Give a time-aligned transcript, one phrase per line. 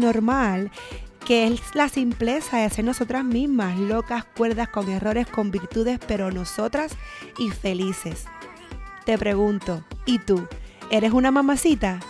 [0.00, 0.70] normal,
[1.24, 6.30] que es la simpleza de ser nosotras mismas, locas, cuerdas, con errores, con virtudes, pero
[6.30, 6.96] nosotras
[7.38, 8.24] y felices.
[9.04, 10.46] Te pregunto, ¿y tú?
[10.90, 12.00] ¿Eres una mamacita?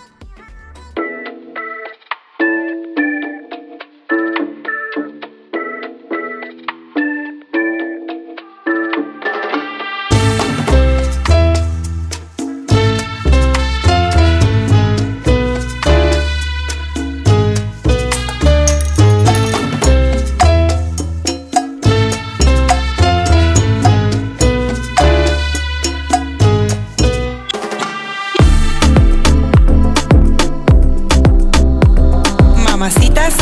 [32.80, 33.36] Mamacitas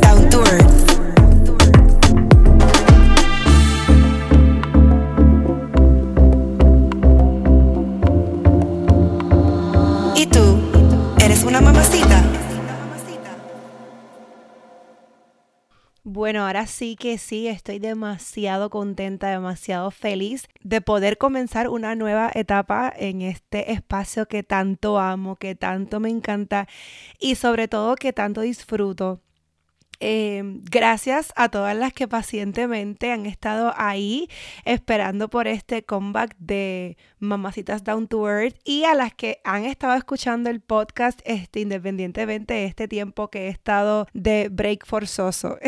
[0.00, 0.42] Down to
[10.16, 10.40] ¿Y tú?
[11.18, 12.24] ¿Eres una mamacita?
[16.14, 22.30] Bueno, ahora sí que sí, estoy demasiado contenta, demasiado feliz de poder comenzar una nueva
[22.34, 26.68] etapa en este espacio que tanto amo, que tanto me encanta
[27.18, 29.22] y sobre todo que tanto disfruto.
[30.00, 34.28] Em, gracias a todas las que pacientemente han estado ahí
[34.66, 39.94] esperando por este comeback de Mamacitas Down to Earth y a las que han estado
[39.94, 45.58] escuchando el podcast este, independientemente de este tiempo que he estado de break forzoso.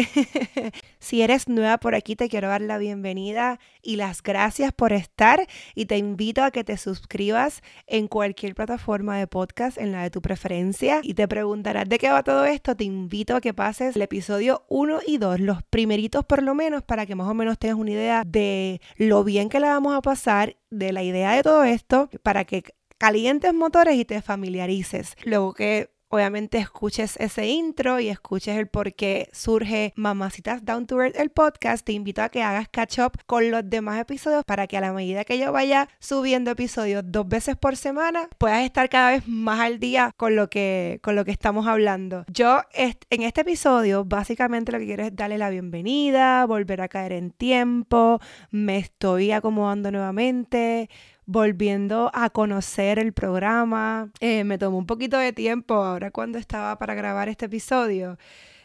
[0.98, 5.46] si eres nueva por aquí, te quiero dar la bienvenida y las gracias por estar
[5.74, 10.10] y te invito a que te suscribas en cualquier plataforma de podcast, en la de
[10.10, 12.74] tu preferencia y te preguntarás de qué va todo esto.
[12.74, 16.54] Te invito a que pases el episodio episodio 1 y 2, los primeritos por lo
[16.54, 19.94] menos, para que más o menos tengas una idea de lo bien que la vamos
[19.94, 22.64] a pasar, de la idea de todo esto, para que
[22.98, 25.16] calientes motores y te familiarices.
[25.24, 31.00] Luego que obviamente escuches ese intro y escuches el por qué surge Mamacitas Down to
[31.00, 34.66] Earth el podcast, te invito a que hagas catch up con los demás episodios para
[34.66, 38.88] que a la medida que yo vaya subiendo episodios dos veces por semana, puedas estar
[38.88, 42.24] cada vez más al día con lo que, con lo que estamos hablando.
[42.28, 47.12] Yo en este episodio básicamente lo que quiero es darle la bienvenida, volver a caer
[47.12, 50.88] en tiempo, me estoy acomodando nuevamente
[51.26, 54.10] volviendo a conocer el programa.
[54.20, 58.18] Eh, me tomó un poquito de tiempo ahora cuando estaba para grabar este episodio.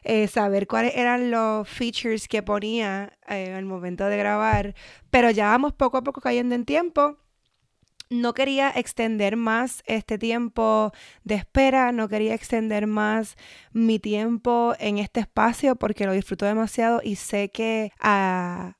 [0.03, 4.73] Eh, saber cuáles eran los features que ponía eh, el momento de grabar,
[5.09, 7.17] pero ya vamos poco a poco cayendo en tiempo.
[8.09, 10.91] No quería extender más este tiempo
[11.23, 13.35] de espera, no quería extender más
[13.71, 18.77] mi tiempo en este espacio porque lo disfruto demasiado y sé que a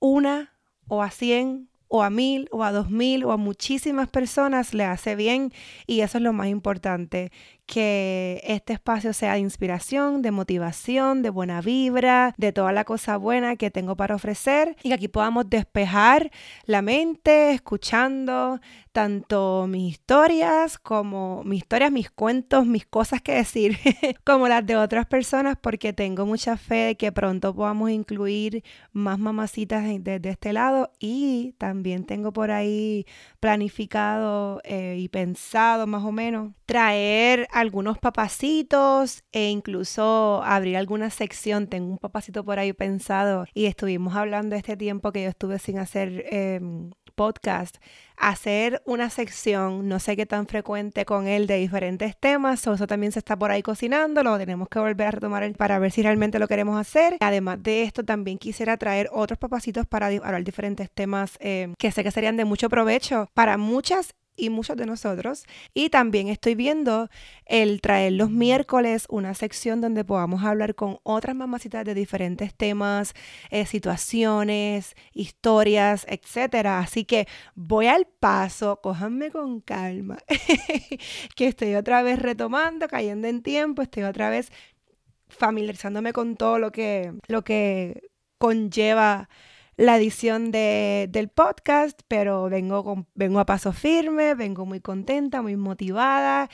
[0.00, 0.58] una
[0.88, 4.84] o a cien o a mil o a dos mil o a muchísimas personas le
[4.84, 5.52] hace bien
[5.86, 7.30] y eso es lo más importante,
[7.66, 13.16] que este espacio sea de inspiración, de motivación, de buena vibra, de toda la cosa
[13.16, 16.30] buena que tengo para ofrecer y que aquí podamos despejar
[16.66, 18.60] la mente escuchando
[18.94, 23.76] tanto mis historias como mis historias, mis cuentos, mis cosas que decir,
[24.24, 29.18] como las de otras personas, porque tengo mucha fe de que pronto podamos incluir más
[29.18, 33.04] mamacitas desde este lado y también tengo por ahí
[33.40, 41.68] planificado eh, y pensado más o menos traer algunos papacitos e incluso abrir alguna sección.
[41.68, 45.78] Tengo un papacito por ahí pensado y estuvimos hablando este tiempo que yo estuve sin
[45.78, 47.76] hacer em, podcast,
[48.16, 52.66] hacer una sección, no sé qué tan frecuente con él, de diferentes temas.
[52.66, 55.92] eso también se está por ahí cocinando, lo tenemos que volver a retomar para ver
[55.92, 57.16] si realmente lo queremos hacer.
[57.20, 62.02] Además de esto, también quisiera traer otros papacitos para hablar diferentes temas em, que sé
[62.02, 65.44] que serían de mucho provecho para muchas y muchos de nosotros.
[65.74, 67.08] Y también estoy viendo
[67.46, 73.14] el traer los miércoles una sección donde podamos hablar con otras mamacitas de diferentes temas,
[73.50, 76.78] eh, situaciones, historias, etcétera.
[76.80, 80.18] Así que voy al paso, cójanme con calma,
[81.36, 84.50] que estoy otra vez retomando, cayendo en tiempo, estoy otra vez
[85.28, 89.28] familiarizándome con todo lo que, lo que conlleva
[89.76, 95.56] la edición de, del podcast, pero vengo, vengo a paso firme, vengo muy contenta, muy
[95.56, 96.48] motivada.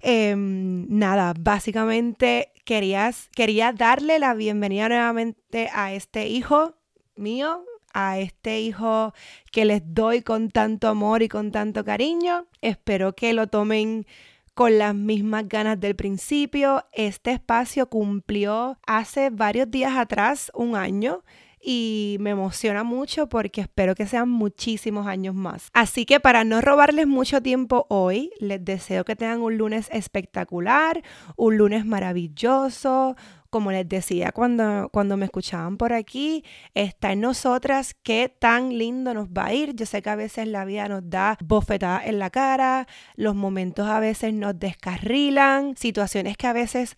[0.00, 6.74] Em, nada, básicamente querías, quería darle la bienvenida nuevamente a este hijo
[7.16, 9.14] mío, a este hijo
[9.52, 12.46] que les doy con tanto amor y con tanto cariño.
[12.60, 14.06] Espero que lo tomen
[14.54, 16.84] con las mismas ganas del principio.
[16.92, 21.22] Este espacio cumplió hace varios días atrás, un año
[21.68, 25.68] y me emociona mucho porque espero que sean muchísimos años más.
[25.74, 31.02] Así que para no robarles mucho tiempo hoy, les deseo que tengan un lunes espectacular,
[31.34, 33.16] un lunes maravilloso,
[33.50, 39.12] como les decía cuando, cuando me escuchaban por aquí, está en nosotras qué tan lindo
[39.12, 39.74] nos va a ir.
[39.74, 42.86] Yo sé que a veces la vida nos da bofetadas en la cara,
[43.16, 46.96] los momentos a veces nos descarrilan, situaciones que a veces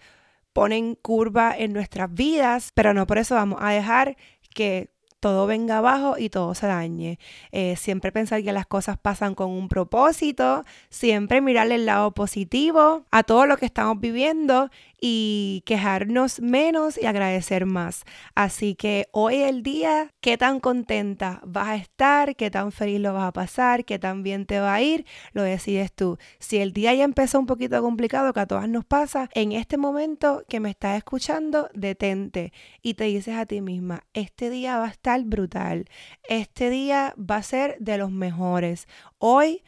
[0.53, 4.17] ponen curva en nuestras vidas, pero no por eso vamos a dejar
[4.58, 4.90] que
[5.20, 7.20] todo venga abajo y todo se dañe.
[7.52, 13.05] Eh, siempre pensar que las cosas pasan con un propósito, siempre mirarle el lado positivo
[13.12, 14.70] a todo lo que estamos viviendo
[15.00, 18.05] y quejarnos menos y agradecer más.
[18.35, 23.12] Así que hoy el día, qué tan contenta vas a estar, qué tan feliz lo
[23.12, 26.19] vas a pasar, qué tan bien te va a ir, lo decides tú.
[26.39, 29.77] Si el día ya empezó un poquito complicado, que a todas nos pasa, en este
[29.77, 32.53] momento que me estás escuchando, detente
[32.83, 35.87] y te dices a ti misma, este día va a estar brutal,
[36.29, 38.89] este día va a ser de los mejores.
[39.19, 39.62] Hoy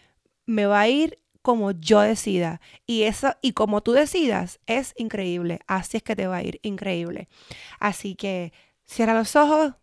[0.46, 2.60] me va a ir como yo decida.
[2.86, 5.60] Y eso, y como tú decidas, es increíble.
[5.66, 7.28] Así es que te va a ir increíble.
[7.78, 8.52] Así que
[8.84, 9.74] cierra los ojos,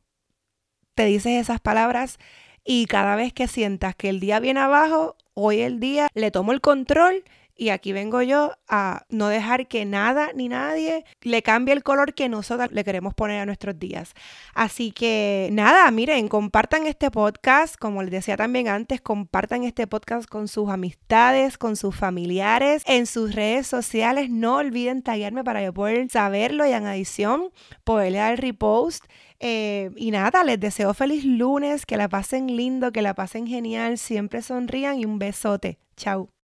[0.96, 2.18] te dices esas palabras
[2.64, 6.52] y cada vez que sientas que el día viene abajo, hoy el día le tomo
[6.52, 7.24] el control
[7.58, 12.14] y aquí vengo yo a no dejar que nada ni nadie le cambie el color
[12.14, 14.14] que nosotros le queremos poner a nuestros días.
[14.54, 20.30] Así que nada, miren, compartan este podcast, como les decía también antes, compartan este podcast
[20.30, 24.30] con sus amistades, con sus familiares, en sus redes sociales.
[24.30, 27.50] No olviden taguearme para yo poder saberlo y en adición
[27.84, 29.06] poderle dar repost.
[29.40, 33.98] Eh, y nada, les deseo feliz lunes, que la pasen lindo, que la pasen genial,
[33.98, 35.80] siempre sonrían y un besote.
[35.96, 36.37] Chao.